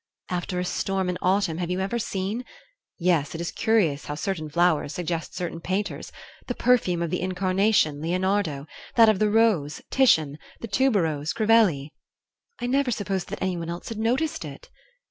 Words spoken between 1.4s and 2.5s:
have you never seen"